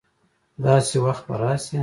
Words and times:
داسي 0.63 0.97
وخت 1.05 1.23
به 1.27 1.35
راشي 1.41 1.77